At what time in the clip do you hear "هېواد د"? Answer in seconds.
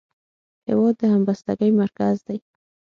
0.69-1.01